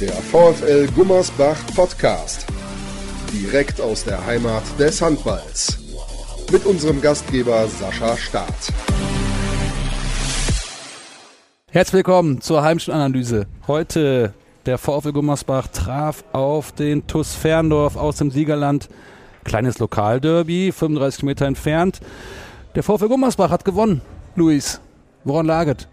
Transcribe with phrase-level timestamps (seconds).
[0.00, 2.46] Der VfL Gummersbach Podcast.
[3.32, 5.76] Direkt aus der Heimat des Handballs.
[6.52, 8.72] Mit unserem Gastgeber Sascha Staat.
[11.72, 13.46] Herzlich willkommen zur Heimspielanalyse.
[13.66, 14.34] Heute
[14.66, 18.88] der VfL Gummersbach traf auf den TuS Ferndorf aus dem Siegerland.
[19.42, 21.98] Kleines Lokalderby, 35 Meter entfernt.
[22.76, 24.00] Der VfL Gummersbach hat gewonnen.
[24.36, 24.80] Luis,
[25.24, 25.88] woran lag es?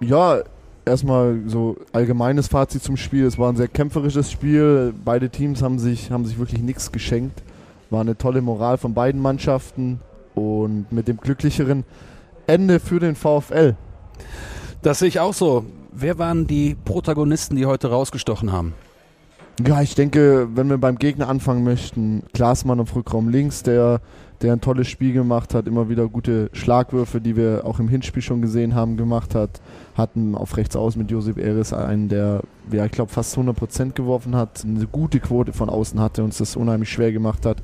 [0.00, 0.42] Ja,
[0.86, 3.26] erstmal so allgemeines Fazit zum Spiel.
[3.26, 4.94] Es war ein sehr kämpferisches Spiel.
[5.04, 7.42] Beide Teams haben sich, haben sich wirklich nichts geschenkt.
[7.90, 10.00] War eine tolle Moral von beiden Mannschaften
[10.34, 11.84] und mit dem glücklicheren
[12.46, 13.76] Ende für den VfL.
[14.82, 15.64] Das sehe ich auch so.
[15.92, 18.74] Wer waren die Protagonisten, die heute rausgestochen haben?
[19.64, 24.02] Ja, ich denke, wenn wir beim Gegner anfangen möchten, Glasmann auf Rückraum links, der,
[24.42, 28.20] der ein tolles Spiel gemacht hat, immer wieder gute Schlagwürfe, die wir auch im Hinspiel
[28.20, 29.62] schon gesehen haben, gemacht hat.
[29.94, 34.36] Hatten auf rechts aus mit Josep Eres einen, der, ja, ich glaube, fast 100% geworfen
[34.36, 37.62] hat, eine gute Quote von außen hatte uns das unheimlich schwer gemacht hat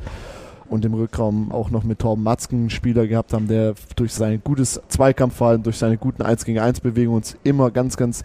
[0.72, 4.40] und im Rückraum auch noch mit Torben Matzken einen Spieler gehabt haben, der durch sein
[4.42, 8.22] gutes Zweikampfverhalten, durch seine guten 1 gegen 1 Bewegungen uns immer ganz, ganz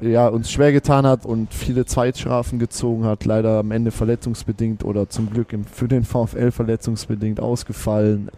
[0.00, 3.24] ja, uns schwer getan hat und viele Zeitstrafen gezogen hat.
[3.24, 8.28] Leider am Ende verletzungsbedingt oder zum Glück im, für den VfL verletzungsbedingt ausgefallen.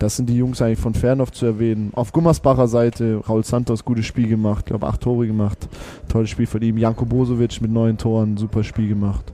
[0.00, 1.92] Das sind die Jungs eigentlich von Fernhof zu erwähnen.
[1.94, 5.68] Auf Gummersbacher Seite, Raul Santos, gutes Spiel gemacht, glaube acht Tore gemacht.
[6.08, 6.78] Tolles Spiel von ihm.
[6.78, 9.32] Janko Bosovic mit neun Toren, super Spiel gemacht.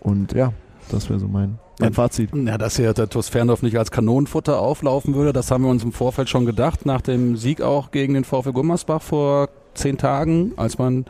[0.00, 0.52] Und ja,
[0.90, 2.30] das wäre so mein mein Fazit.
[2.34, 5.82] Ja, dass hier der TuS Ferndorf nicht als Kanonenfutter auflaufen würde, das haben wir uns
[5.82, 10.52] im Vorfeld schon gedacht, nach dem Sieg auch gegen den VfL Gummersbach vor zehn Tagen,
[10.56, 11.06] als man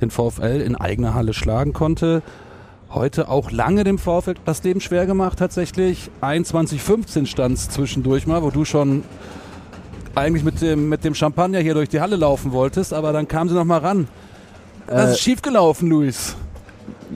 [0.00, 2.22] den VfL in eigener Halle schlagen konnte.
[2.90, 6.10] Heute auch lange dem VfL das Leben schwer gemacht, tatsächlich.
[6.22, 9.02] 21.15 stand es zwischendurch mal, wo du schon
[10.14, 13.48] eigentlich mit dem, mit dem Champagner hier durch die Halle laufen wolltest, aber dann kam
[13.48, 14.06] sie noch mal ran.
[14.86, 16.36] Das äh, ist schiefgelaufen, Luis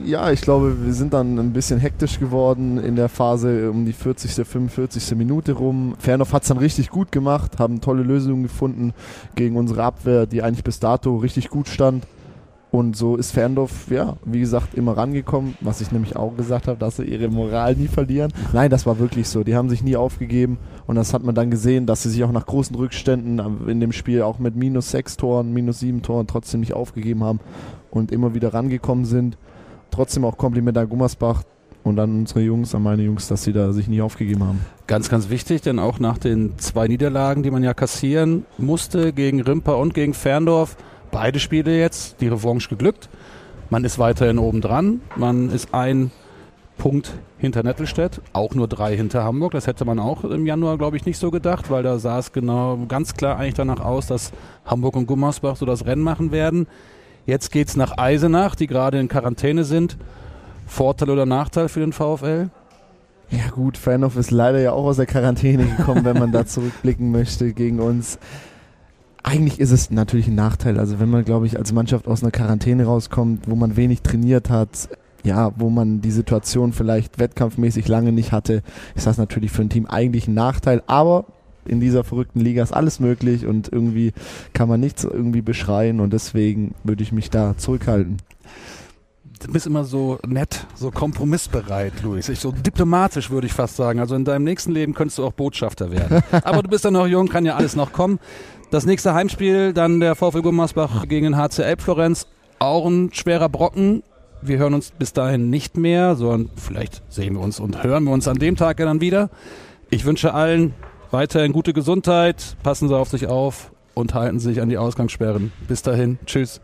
[0.05, 3.93] ja, ich glaube, wir sind dann ein bisschen hektisch geworden in der Phase um die
[3.93, 5.15] 40., 45.
[5.15, 5.95] Minute rum.
[5.99, 8.93] Fernhoff hat es dann richtig gut gemacht, haben tolle Lösungen gefunden
[9.35, 12.05] gegen unsere Abwehr, die eigentlich bis dato richtig gut stand.
[12.71, 16.77] Und so ist Ferndorf, ja, wie gesagt, immer rangekommen, was ich nämlich auch gesagt habe,
[16.77, 18.31] dass sie ihre Moral nie verlieren.
[18.53, 19.43] Nein, das war wirklich so.
[19.43, 22.31] Die haben sich nie aufgegeben und das hat man dann gesehen, dass sie sich auch
[22.31, 26.59] nach großen Rückständen in dem Spiel auch mit minus sechs Toren, minus sieben Toren trotzdem
[26.59, 27.39] nicht aufgegeben haben
[27.89, 29.35] und immer wieder rangekommen sind
[29.91, 31.43] trotzdem auch Kompliment an Gummersbach
[31.83, 34.65] und an unsere Jungs, an meine Jungs, dass sie da sich nie aufgegeben haben.
[34.87, 39.41] Ganz, ganz wichtig, denn auch nach den zwei Niederlagen, die man ja kassieren musste, gegen
[39.41, 40.75] Rimper und gegen Ferndorf,
[41.11, 43.09] beide Spiele jetzt, die Revanche geglückt.
[43.69, 45.01] Man ist weiterhin oben dran.
[45.15, 46.11] Man ist ein
[46.77, 49.51] Punkt hinter Nettelstedt, auch nur drei hinter Hamburg.
[49.51, 52.31] Das hätte man auch im Januar, glaube ich, nicht so gedacht, weil da sah es
[52.31, 54.31] genau ganz klar eigentlich danach aus, dass
[54.65, 56.67] Hamburg und Gummersbach so das Rennen machen werden.
[57.29, 59.97] Jetzt geht es nach Eisenach, die gerade in Quarantäne sind.
[60.65, 62.49] Vorteil oder Nachteil für den VfL?
[63.29, 67.11] Ja gut, Fernhoff ist leider ja auch aus der Quarantäne gekommen, wenn man da zurückblicken
[67.11, 68.17] möchte gegen uns.
[69.21, 70.79] Eigentlich ist es natürlich ein Nachteil.
[70.79, 74.49] Also wenn man, glaube ich, als Mannschaft aus einer Quarantäne rauskommt, wo man wenig trainiert
[74.49, 74.89] hat,
[75.23, 78.63] ja, wo man die Situation vielleicht wettkampfmäßig lange nicht hatte,
[78.95, 80.81] ist das natürlich für ein Team eigentlich ein Nachteil.
[80.87, 81.25] Aber
[81.65, 84.13] in dieser verrückten Liga ist alles möglich und irgendwie
[84.53, 88.17] kann man nichts irgendwie beschreien und deswegen würde ich mich da zurückhalten.
[89.39, 92.27] Du bist immer so nett, so kompromissbereit, Luis.
[92.27, 94.01] Ich, so diplomatisch würde ich fast sagen.
[94.01, 96.21] Also in deinem nächsten Leben könntest du auch Botschafter werden.
[96.43, 98.19] Aber du bist ja noch jung, kann ja alles noch kommen.
[98.69, 102.27] Das nächste Heimspiel, dann der VfL Gummersbach gegen den HCL Florenz.
[102.59, 104.03] Auch ein schwerer Brocken.
[104.41, 108.11] Wir hören uns bis dahin nicht mehr, sondern vielleicht sehen wir uns und hören wir
[108.11, 109.29] uns an dem Tag ja dann wieder.
[109.89, 110.73] Ich wünsche allen
[111.11, 115.51] Weiterhin gute Gesundheit, passen Sie auf sich auf und halten sich an die Ausgangssperren.
[115.67, 116.61] Bis dahin, tschüss.